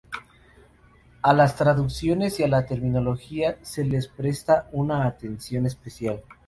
[1.21, 6.23] A las traducciones y a la terminología se les presta una atención especial.